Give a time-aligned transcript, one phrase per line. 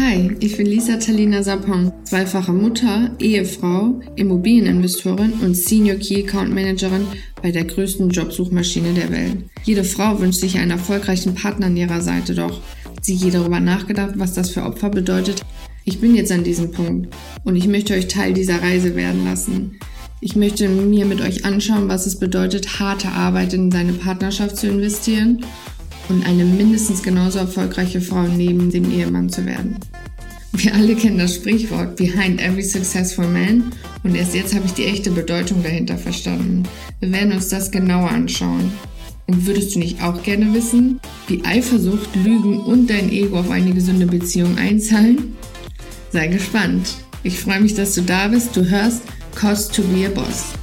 [0.00, 7.08] Hi, ich bin Lisa Talina Sapong, zweifache Mutter, Ehefrau, Immobilieninvestorin und Senior Key Account Managerin
[7.42, 9.38] bei der größten Jobsuchmaschine der Welt.
[9.64, 12.60] Jede Frau wünscht sich einen erfolgreichen Partner an ihrer Seite, doch
[13.02, 15.44] sie je darüber nachgedacht, was das für Opfer bedeutet?
[15.84, 17.12] Ich bin jetzt an diesem Punkt
[17.42, 19.80] und ich möchte euch Teil dieser Reise werden lassen.
[20.20, 24.68] Ich möchte mir mit euch anschauen, was es bedeutet, harte Arbeit in seine Partnerschaft zu
[24.68, 25.44] investieren
[26.08, 29.78] und eine mindestens genauso erfolgreiche Frau neben dem Ehemann zu werden.
[30.52, 33.72] Wir alle kennen das Sprichwort Behind every successful man
[34.02, 36.64] und erst jetzt habe ich die echte Bedeutung dahinter verstanden.
[37.00, 38.72] Wir werden uns das genauer anschauen.
[39.26, 43.72] Und würdest du nicht auch gerne wissen, wie Eifersucht, Lügen und dein Ego auf eine
[43.72, 45.36] gesunde Beziehung einzahlen?
[46.12, 46.94] Sei gespannt.
[47.22, 48.56] Ich freue mich, dass du da bist.
[48.56, 49.02] Du hörst
[49.34, 50.54] Cost to be a Boss.